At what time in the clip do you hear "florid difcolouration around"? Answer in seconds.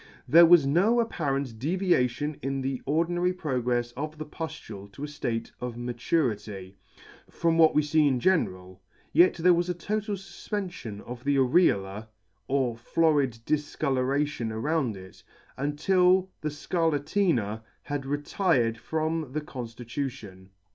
12.75-14.97